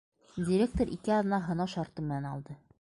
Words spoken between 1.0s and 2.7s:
аҙна һынау шарты менән алды.